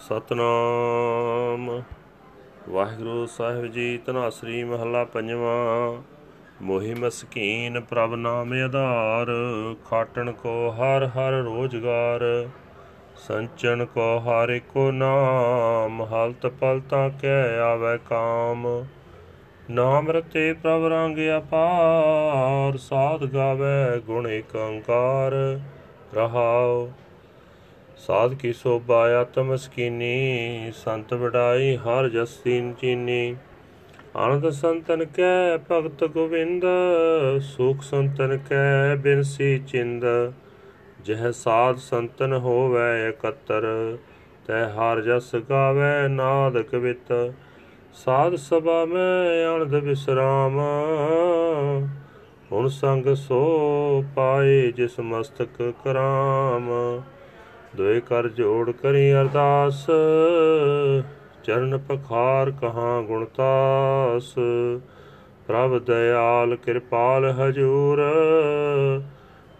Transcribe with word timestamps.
ਸਤਨਾਮ। 0.00 1.82
ਵਾਹਿਗੁਰੂ 2.68 3.26
ਸਾਹਿਬ 3.26 3.66
ਜੀ 3.66 3.98
ਤਨਾਸਰੀ 4.06 4.64
ਮਹੱਲਾ 4.64 5.04
ਪੰਜਵਾਂ। 5.04 6.02
ਮੋਹਿ 6.62 6.94
ਮਸਕੀਨ 6.94 7.80
ਪ੍ਰਭ 7.80 8.14
ਨਾਮ 8.14 8.52
ਆਧਾਰ, 8.52 9.26
ਖਾਟਣ 9.90 10.32
ਕੋ 10.32 10.70
ਹਰ 10.70 11.06
ਹਰ 11.06 11.32
ਰੋਜਗਾਰ, 11.32 12.48
ਸੰਚਨ 13.16 13.84
ਕੋ 13.84 14.18
ਹਰ 14.18 14.50
ਏਕੋ 14.50 14.90
ਨਾਮ, 14.90 16.02
ਹਲਤ 16.02 16.46
ਪਲਤਾ 16.46 17.08
ਕਹਿ 17.08 17.58
ਆਵੇ 17.58 17.98
ਕਾਮ। 17.98 18.86
ਨਾਮ 19.70 20.10
ਰਤੇ 20.10 20.52
ਪ੍ਰਭ 20.52 20.84
ਰੰਗ 20.84 21.18
ਅਪਾਰ, 21.38 22.76
ਸਾਧ 22.76 23.24
ਗਾਵੇ 23.24 24.00
ਗੁਣ 24.00 24.28
ਏਕੰਕਾਰ 24.28 25.60
ਰਹਾਉ 26.14 26.88
ਸਾਧ 27.96 28.34
ਕੀ 28.34 28.52
ਸੋਭਾ 28.52 28.96
ਆਤਮ 29.16 29.54
ਸਕੀਨੀ, 29.56 30.72
ਸੰਤ 30.76 31.12
ਵਡਾਈ 31.14 31.76
ਹਰ 31.76 32.08
ਜਸਤੀਨ 32.08 32.72
ਚੀਨੀ। 32.72 33.36
ਆਨੰਦ 34.16 34.48
ਸੰਤਨ 34.50 35.04
ਕੈ 35.04 35.56
ਭਗਤ 35.70 36.04
ਗੋਵਿੰਦ, 36.04 36.64
ਸੁਖ 37.42 37.82
ਸੰਤਨ 37.82 38.36
ਕੈ 38.48 38.94
ਬਿਨਸੀ 38.96 39.58
ਚਿੰਦ। 39.58 40.04
ਜਹ 41.04 41.30
ਸਾਧ 41.32 41.78
ਸੰਤਨ 41.78 42.32
ਹੋਵੇ 42.32 43.08
ਇਕੱਤਰ, 43.08 43.66
ਤੈ 44.46 44.64
ਹਰ 44.68 45.00
ਜਸ 45.00 45.34
ਗਾਵੇ 45.50 46.08
ਨਾਦ 46.08 46.60
ਕਵਿਤ 46.62 47.12
ਸਾਧ 47.94 48.34
ਸਭਾ 48.36 48.84
ਮੈਂ 48.84 49.46
ਆਨੰਦ 49.46 49.74
ਵਿਸਰਾਮ, 49.74 50.60
ਹੁਣ 52.52 52.68
ਸੰਗ 52.68 53.14
ਸੋ 53.16 54.04
ਪਾਏ 54.16 54.70
ਜਿਸ 54.72 55.00
ਮਸਤਕ 55.00 55.62
ਕਰਾਮ। 55.84 56.70
ਦੋਏ 57.74 58.00
ਕਰ 58.00 58.28
ਜੋੜ 58.28 58.70
ਕਰੀ 58.70 59.12
ਅਰਦਾਸ, 59.12 59.86
ਚਰਨ 61.44 61.78
ਪਖਾਰ 61.78 62.50
ਕਹਾਂ 62.50 63.02
ਗੁਣਤਾਸ 63.02 64.34
ਪ੍ਰਭ 65.46 65.78
ਦਇਆਲ 65.78 66.56
ਕਿਰਪਾਲ 66.56 67.30
ਹਜੂਰ, 67.30 68.02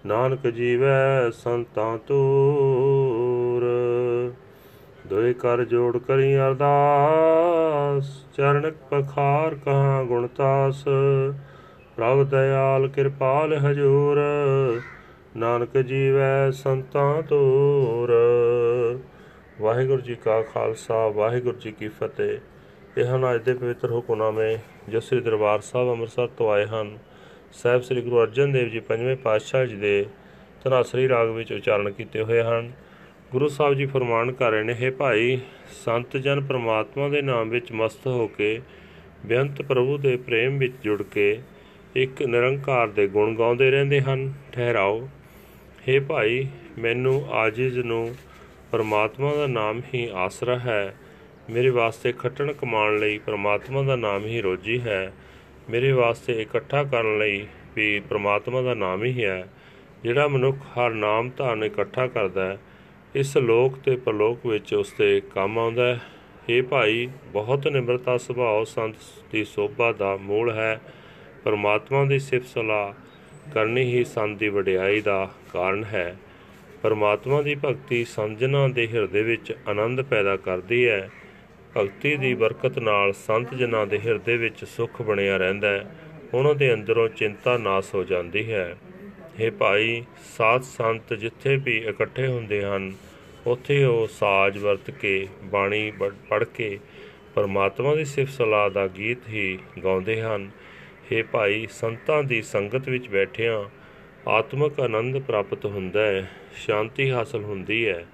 ਨਾਨਕ 0.06 0.46
ਜੀਵੈ 0.46 1.30
ਸੰਤਾਂ 1.30 1.98
ਤੂਰ 1.98 3.64
ਦੋਏ 5.06 5.32
ਕਰ 5.32 5.64
ਜੋੜ 5.64 5.98
ਕਰੀ 5.98 6.36
ਅਰਦਾਸ, 6.36 8.10
ਚਰਨ 8.36 8.70
ਪਖਾਰ 8.90 9.54
ਕਹਾਂ 9.54 10.04
ਗੁਣਤਾਸ 10.04 10.84
ਪ੍ਰਭ 11.96 12.22
ਦਇਆਲ 12.22 12.88
ਕਿਰਪਾਲ 12.88 13.54
ਹਜੂਰ 13.58 14.20
ਨਾਨਕ 15.36 15.78
ਜੀਵੈ 15.78 16.50
ਸੰਤਾਂ 16.50 17.22
ਤੂਰ 17.22 18.12
ਵਾਹਿਗੁਰੂ 19.60 20.00
ਜੀ 20.00 20.14
ਕਾ 20.14 20.42
ਖਾਲਸਾ, 20.42 21.08
ਵਾਹਿਗੁਰੂ 21.08 21.58
ਜੀ 21.58 21.72
ਕੀ 21.72 21.88
ਫਤਿਹ। 21.88 22.38
ਇਹ 22.98 23.04
ਹਨ 23.04 23.34
ਅੱਜ 23.34 23.42
ਦੇ 23.42 23.54
ਪਵਿੱਤਰ 23.54 23.90
ਹੁਕਮਨਾਮੇ 23.90 24.58
ਜੋ 24.88 25.00
ਸ੍ਰੀ 25.00 25.20
ਦਰਬਾਰ 25.20 25.60
ਸਾਹਿਬ 25.60 25.90
ਅੰਮ੍ਰਿਤਸਰ 25.90 26.26
ਤੋਂ 26.26 26.52
ਆਏ 26.52 26.66
ਹਨ। 26.66 26.98
ਸਾਹਿਬ 27.52 27.82
ਸ੍ਰੀ 27.82 28.00
ਗੁਰੂ 28.00 28.22
ਅਰਜਨ 28.22 28.52
ਦੇਵ 28.52 28.68
ਜੀ 28.68 28.80
ਪੰਜਵੇਂ 28.80 29.16
ਪਾਤਸ਼ਾਹ 29.16 29.66
ਜੀ 29.66 29.76
ਦੇ 29.76 30.06
ਧਨਾਸਰੀ 30.64 31.08
ਰਾਗ 31.08 31.28
ਵਿੱਚ 31.28 31.52
ਉਚਾਰਨ 31.52 31.90
ਕੀਤੇ 31.90 32.22
ਹੋਏ 32.22 32.42
ਹਨ। 32.42 32.72
ਗੁਰੂ 33.32 33.48
ਸਾਹਿਬ 33.48 33.74
ਜੀ 33.74 33.86
ਫਰਮਾਨ 33.86 34.32
ਕਰ 34.32 34.50
ਰਹੇ 34.50 34.62
ਨੇ, 34.62 34.74
ਹੈ 34.74 34.90
ਭਾਈ, 34.90 35.38
ਸੰਤ 35.84 36.16
ਜਨ 36.16 36.40
ਪ੍ਰਮਾਤਮਾ 36.40 37.08
ਦੇ 37.08 37.22
ਨਾਮ 37.22 37.48
ਵਿੱਚ 37.48 37.72
ਮਸਤ 37.72 38.06
ਹੋ 38.06 38.26
ਕੇ, 38.26 38.60
ਬੇਅੰਤ 39.26 39.62
ਪ੍ਰਭੂ 39.62 39.98
ਦੇ 39.98 40.16
ਪ੍ਰੇਮ 40.16 40.58
ਵਿੱਚ 40.58 40.74
ਜੁੜ 40.84 41.02
ਕੇ, 41.02 41.38
ਇੱਕ 41.96 42.22
ਨਿਰੰਕਾਰ 42.22 42.88
ਦੇ 42.88 43.06
ਗੁਣ 43.08 43.36
ਗਾਉਂਦੇ 43.36 43.70
ਰਹਿੰਦੇ 43.70 44.00
ਹਨ। 44.00 44.32
ਠਹਿਰਾਓ 44.52 45.08
ਹੇ 45.88 45.98
ਭਾਈ, 46.00 46.46
ਮੈਨੂੰ 46.78 47.26
ਆਜਿਜ਼ 47.32 47.78
ਨੂੰ 47.78 48.14
ਪਰਮਾਤਮਾ 48.72 49.34
ਦਾ 49.34 49.46
ਨਾਮ 49.46 49.82
ਹੀ 49.94 50.08
ਆਸਰਾ 50.14 50.58
ਹੈ। 50.58 50.96
ਮੇਰੇ 51.50 51.68
ਵਾਸਤੇ 51.70 52.12
ਖੱਟਣ 52.12 52.52
ਕਮਾਉਣ 52.52 52.98
ਲਈ 52.98 53.18
ਪਰਮਾਤਮਾ 53.18 53.82
ਦਾ 53.82 53.96
ਨਾਮ 53.96 54.24
ਹੀ 54.24 54.40
ਰੋਜੀ 54.40 54.80
ਹੈ। 54.80 55.12
ਮੇਰੇ 55.70 55.92
ਵਾਸਤੇ 55.92 56.42
ਇਕੱਠਾ 56.42 56.84
ਕਰਨ 56.84 57.18
ਲਈ 57.18 57.46
ਵੀ 57.76 58.00
ਪਰਮਾਤਮਾ 58.00 58.62
ਦਾ 58.62 58.74
ਨਾਮ 58.74 59.04
ਹੀ 59.04 59.24
ਹੈ। 59.24 59.48
ਜਿਹੜਾ 60.02 60.28
ਮਨੁੱਖ 60.28 60.56
ਹਰ 60.56 60.90
ਨਾਮ 60.90 61.30
ਧਾਰਨ 61.36 61.64
ਇਕੱਠਾ 61.64 62.06
ਕਰਦਾ 62.06 62.46
ਹੈ, 62.46 62.58
ਇਸ 63.14 63.36
ਲੋਕ 63.36 63.78
ਤੇ 63.78 63.96
ਪਰਲੋਕ 63.96 64.46
ਵਿੱਚ 64.46 64.74
ਉਸ 64.74 64.92
ਤੇ 64.92 65.20
ਕੰਮ 65.34 65.58
ਆਉਂਦਾ 65.58 65.86
ਹੈ। 65.86 66.00
ਇਹ 66.48 66.62
ਭਾਈ, 66.62 67.08
ਬਹੁਤ 67.26 67.68
ਨਿਮਰਤਾ 67.68 68.18
ਸੁਭਾਅ 68.18 68.64
ਸੰਤ 68.64 68.94
ਦੀ 69.32 69.44
ਸੋਭਾ 69.44 69.92
ਦਾ 69.92 70.16
ਮੂਲ 70.16 70.50
ਹੈ। 70.50 70.80
ਪਰਮਾਤਮਾ 71.44 72.04
ਦੀ 72.04 72.18
ਸਿਫਤ 72.18 72.46
ਸਲਾਹ 72.46 72.92
ਕਰਨੀ 73.54 73.82
ਹੀ 73.82 74.04
ਸੰਤ 74.04 74.38
ਦੀ 74.38 74.48
ਵਡਿਆਈ 74.48 75.00
ਦਾ 75.00 75.30
ਕਾਰਨ 75.52 75.84
ਹੈ। 75.84 76.16
ਪਰਮਾਤਮਾ 76.82 77.42
ਦੀ 77.42 77.54
ਭਗਤੀ 77.54 78.04
ਸਮਝਣਾ 78.04 78.68
ਦੇ 78.68 78.88
ਹਿਰਦੇ 78.88 79.22
ਵਿੱਚ 79.22 79.52
ਆਨੰਦ 79.68 80.02
ਪੈਦਾ 80.02 80.36
ਕਰਦੀ 80.36 80.88
ਹੈ। 80.88 81.10
ਭਗਤੀ 81.76 82.16
ਦੀ 82.16 82.34
ਬਰਕਤ 82.34 82.78
ਨਾਲ 82.78 83.12
ਸੰਤ 83.12 83.54
ਜਨਾਂ 83.54 83.86
ਦੇ 83.86 83.98
ਹਿਰਦੇ 83.98 84.36
ਵਿੱਚ 84.36 84.64
ਸੁੱਖ 84.64 85.02
ਬਣਿਆ 85.02 85.36
ਰਹਿੰਦਾ 85.36 85.68
ਹੈ। 85.68 85.96
ਉਹਨਾਂ 86.34 86.54
ਦੇ 86.54 86.74
ਅੰਦਰੋਂ 86.74 87.08
ਚਿੰਤਾ 87.08 87.58
ਨਾਸ 87.58 87.94
ਹੋ 87.94 88.04
ਜਾਂਦੀ 88.04 88.52
ਹੈ। 88.52 88.76
हे 89.40 89.52
ਭਾਈ, 89.52 90.04
ਸਾਧ 90.36 90.62
ਸੰਤ 90.62 91.14
ਜਿੱਥੇ 91.14 91.56
ਵੀ 91.56 91.78
ਇਕੱਠੇ 91.78 92.26
ਹੁੰਦੇ 92.26 92.64
ਹਨ, 92.64 92.92
ਉੱਥੇ 93.46 93.84
ਉਹ 93.84 94.06
ਸਾਜ 94.06 94.58
ਵਰਤ 94.58 94.90
ਕੇ, 94.90 95.26
ਬਾਣੀ 95.44 95.92
ਪੜ੍ਹ 96.28 96.44
ਕੇ 96.44 96.78
ਪਰਮਾਤਮਾ 97.34 97.94
ਦੀ 97.94 98.04
ਸਿਫਤ 98.04 98.32
ਸਲਾਹ 98.32 98.70
ਦਾ 98.70 98.86
ਗੀਤ 98.86 99.28
ਹੀ 99.28 99.58
ਗਾਉਂਦੇ 99.84 100.22
ਹਨ। 100.22 100.50
हे 101.11 101.23
ਭਾਈ 101.23 101.65
ਸੰਤਾਂ 101.71 102.21
ਦੀ 102.23 102.41
ਸੰਗਤ 102.43 102.89
ਵਿੱਚ 102.89 103.07
ਬੈਠਿਆਂ 103.09 103.63
ਆਤਮਿਕ 104.29 104.79
ਆਨੰਦ 104.79 105.19
ਪ੍ਰਾਪਤ 105.21 105.65
ਹੁੰਦਾ 105.65 106.01
ਹੈ 106.01 106.27
ਸ਼ਾਂਤੀ 106.57 107.09
ਹਾਸਲ 107.11 107.43
ਹੁੰਦੀ 107.43 107.87
ਹੈ 107.87 108.05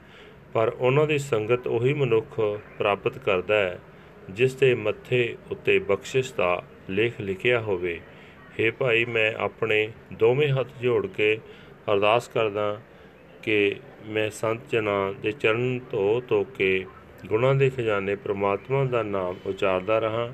ਪਰ 0.53 0.70
ਉਹਨਾਂ 0.70 1.06
ਦੀ 1.08 1.18
ਸੰਗਤ 1.20 1.68
ਉਹੀ 1.68 1.94
ਮਨੁੱਖ 1.94 2.40
ਪ੍ਰਾਪਤ 2.78 3.18
ਕਰਦਾ 3.18 3.56
ਹੈ 3.56 3.80
ਜਿਸ 4.30 4.56
ਦੇ 4.56 4.74
ਮੱਥੇ 4.75 5.36
ਉੱਤੇ 5.52 5.78
ਬਖਸ਼ਿਸ਼ 5.81 6.34
ਦਾ 6.34 6.62
ਲੇਖ 6.90 7.20
ਲਿਖਿਆ 7.22 7.59
ਹੋਵੇ 7.59 8.00
हे 8.59 8.72
ਭਾਈ 8.74 9.06
ਮੈਂ 9.08 9.31
ਆਪਣੇ 9.40 9.88
ਦੋਵੇਂ 10.14 10.52
ਹੱਥ 10.52 10.68
ਜੋੜ 10.81 11.06
ਕੇ 11.08 11.38
ਅਰਦਾਸ 11.88 12.28
ਕਰਦਾ 12.28 12.80
ਕਿ 13.44 13.75
ਮੈਂ 14.08 14.30
ਸੰਤ 14.31 14.72
ਜਨਾਂ 14.72 15.14
ਦੇ 15.14 15.31
ਚਰਨ 15.31 15.80
ਧੋ 15.92 16.22
ਧੋ 16.28 16.44
ਕੇ 16.58 16.86
ਗੁਣਾਂ 17.25 17.53
ਦੇ 17.56 17.70
ਖਜ਼ਾਨੇ 17.70 18.16
ਪ੍ਰਮਾਤਮਾ 18.18 18.84
ਦਾ 18.86 19.03
ਨਾਮ 19.06 19.36
ਉਚਾਰਦਾ 19.46 20.00
ਰਹਾ 20.00 20.28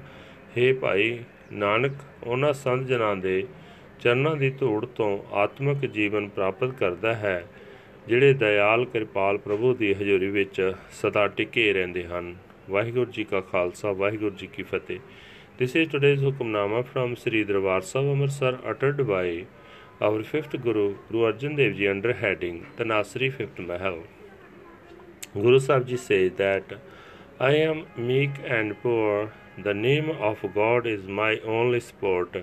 हे 0.58 0.74
ਭਾਈ 0.80 1.18
ਨਾਨਕ 1.53 1.93
ਉਹਨਾਂ 2.25 2.53
ਸੰਤ 2.53 2.87
ਜਨਾਂ 2.87 3.17
ਦੇ 3.17 3.45
ਚਰਨਾਂ 4.01 4.37
ਦੀ 4.37 4.51
ਧੂੜ 4.51 4.87
ਤੋਂ 4.87 5.19
ਆਤਮਿਕ 5.33 5.87
ਜੀਵਨ 5.87 6.29
ਪ੍ਰਾਪਤ 6.29 6.71
ਕਰਦਾ 6.71 7.15
ਹੈ 7.15 7.47
ਜਿਹੜੇ 8.09 8.33
ਦਇਆਲ 8.35 8.85
ਕਿਰਪਾਲ 8.85 9.39
ਪ੍ਰਭੂ 9.39 9.75
ਦੀ 9.75 9.93
ਹਜ਼ੂਰੀ 9.93 10.27
ਵਿੱਚ 10.27 10.73
ਸਦਾ 10.93 11.27
ਟਿਕੇ 11.27 11.73
ਰਹਿੰਦੇ 11.73 12.05
ਹਨ 12.05 12.37
ਵਾਹਿਗੁਰੂ 12.71 13.11
ਜੀ 13.11 13.25
ਕਾ 13.25 13.41
ਖਾਲਸਾ 13.41 13.93
ਵਾਹਿਗੁਰੂ 13.93 14.37
ਜੀ 14.37 14.47
ਕੀ 14.47 14.63
ਫਤਿਹ 14.63 14.99
this 15.59 15.77
is 15.77 15.91
today's 15.91 16.25
Hukamnama 16.25 16.81
from 16.81 17.15
Sri 17.17 17.45
Darbar 17.45 17.81
Sahib 17.81 18.11
Amritsar 18.11 18.59
ਅਟਟਡ 18.71 19.03
by 19.03 19.45
our 20.03 20.21
5th 20.21 20.59
Guru 20.59 20.91
Guru 20.91 21.27
Arjan 21.27 21.55
Dev 21.55 21.73
ji 21.73 21.91
under 21.91 22.15
heading 22.23 22.61
ਤਨਾਸਰੀ 22.79 23.29
5th 23.29 23.61
Mahal 23.61 24.01
Guru 25.37 25.59
Sahib 25.59 25.87
ji 25.87 25.97
says 25.97 26.31
that 26.39 26.73
I 27.39 27.55
am 27.55 27.81
meek 27.99 28.39
and 28.49 28.75
poor 28.83 29.29
The 29.65 29.75
name 29.75 30.11
of 30.11 30.45
God 30.55 30.87
is 30.87 31.09
my 31.09 31.41
only 31.41 31.81
sport. 31.81 32.37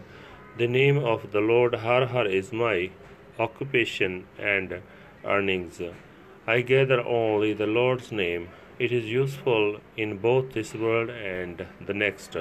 The 0.57 0.67
name 0.67 0.97
of 0.97 1.31
the 1.31 1.39
Lord 1.39 1.75
Har 1.75 2.07
Har 2.07 2.25
is 2.25 2.51
my 2.51 2.89
occupation 3.39 4.25
and 4.37 4.81
earnings. 5.23 5.81
I 6.45 6.59
gather 6.59 6.99
only 7.01 7.53
the 7.53 7.67
Lord's 7.67 8.11
name. 8.11 8.49
It 8.79 8.91
is 8.91 9.05
useful 9.05 9.79
in 9.95 10.17
both 10.17 10.51
this 10.51 10.73
world 10.73 11.09
and 11.09 11.65
the 11.85 11.93
next. 11.93 12.35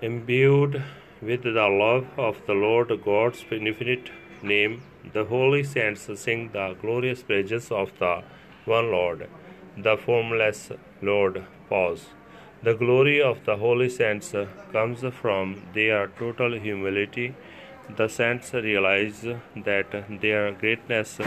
Imbued 0.00 0.84
with 1.20 1.42
the 1.42 1.68
love 1.68 2.06
of 2.16 2.40
the 2.46 2.54
Lord 2.54 2.92
God's 3.04 3.44
infinite 3.50 4.10
name, 4.42 4.82
the 5.12 5.24
holy 5.24 5.64
saints 5.64 6.08
sing 6.14 6.50
the 6.52 6.76
glorious 6.80 7.24
praises 7.24 7.72
of 7.72 7.98
the 7.98 8.22
one 8.64 8.92
Lord, 8.92 9.28
the 9.76 9.96
formless 9.96 10.70
Lord. 11.02 11.44
Pause. 11.68 12.06
The 12.62 12.74
glory 12.74 13.22
of 13.22 13.44
the 13.46 13.56
holy 13.56 13.88
saints 13.88 14.34
comes 14.70 15.02
from 15.20 15.62
their 15.72 16.08
total 16.08 16.58
humility. 16.58 17.34
The 17.96 18.08
saints 18.08 18.52
realize 18.52 19.22
that 19.56 20.20
their 20.20 20.52
greatness 20.52 21.18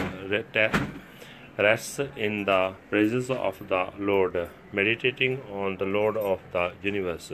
rests 1.58 2.00
in 2.16 2.46
the 2.46 2.74
presence 2.92 3.32
of 3.32 3.68
the 3.68 3.88
Lord, 3.98 4.48
meditating 4.72 5.42
on 5.52 5.78
the 5.78 5.86
Lord 5.86 6.18
of 6.18 6.40
the 6.52 6.74
universe. 6.84 7.32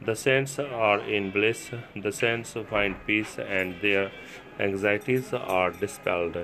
The 0.00 0.16
saints 0.16 0.58
are 0.58 1.00
in 1.00 1.30
bliss, 1.30 1.70
the 1.94 2.12
saints 2.12 2.54
find 2.70 2.96
peace, 3.06 3.38
and 3.38 3.80
their 3.82 4.12
anxieties 4.58 5.34
are 5.34 5.72
dispelled. 5.72 6.36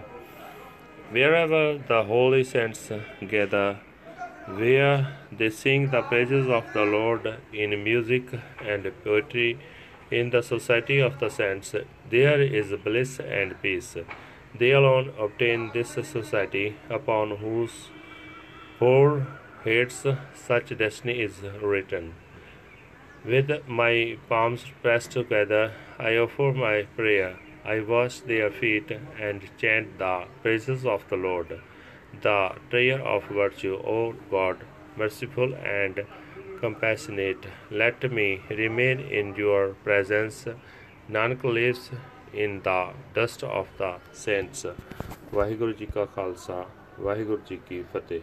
Wherever 1.11 1.79
the 1.79 2.05
holy 2.05 2.45
saints 2.45 2.93
gather, 3.27 3.79
where 4.47 5.17
they 5.31 5.51
sing 5.51 5.91
the 5.91 6.03
praises 6.03 6.49
of 6.49 6.65
the 6.73 6.85
Lord 6.85 7.39
in 7.53 7.83
music 7.85 8.25
and 8.61 8.91
poetry, 9.05 9.59
in 10.11 10.31
the 10.31 10.43
society 10.43 10.99
of 10.99 11.19
the 11.21 11.31
saints, 11.31 11.75
there 12.11 12.41
is 12.41 12.73
bliss 12.85 13.19
and 13.21 13.61
peace. 13.63 13.97
They 14.59 14.73
alone 14.73 15.13
obtain 15.19 15.71
this 15.73 15.91
society, 15.91 16.77
upon 16.91 17.39
whose 17.39 17.89
foreheads 18.79 20.07
such 20.35 20.77
destiny 20.77 21.23
is 21.23 21.41
written. 21.63 22.15
With 23.25 23.67
my 23.69 24.19
palms 24.29 24.67
pressed 24.83 25.13
together, 25.13 25.73
I 25.99 26.17
offer 26.17 26.53
my 26.53 26.83
prayer. 26.97 27.39
I 27.65 27.81
wash 27.81 28.21
their 28.21 28.51
feet 28.51 28.91
and 29.19 29.41
chant 29.57 29.99
the 29.99 30.25
praises 30.43 30.85
of 30.85 31.09
the 31.09 31.17
Lord, 31.17 31.61
the 32.22 32.52
treasure 32.70 33.02
of 33.02 33.24
virtue, 33.24 33.76
O 33.76 34.14
God, 34.32 34.66
merciful 34.98 35.54
and 35.56 36.06
compassionate. 36.60 37.46
Let 37.72 38.12
me 38.12 38.42
remain 38.50 39.00
in 39.00 39.36
your 39.36 39.76
presence. 39.86 40.46
Nanak 41.10 41.44
lives 41.44 41.92
in 42.34 42.62
the 42.64 42.80
dust 43.14 43.44
of 43.44 43.68
the 43.78 43.92
saints. 44.14 44.66
Waheguru 45.34 45.72
ji 45.72 45.86
ਕਾ 45.86 46.06
ਖਾਲਸਾ 46.06 46.66
ਵਾਹਿਗੁਰੂ 47.00 47.42
ਜੀ 47.48 47.60
ਕੀ 47.68 47.84
ਫਤਿਹ 47.94 48.22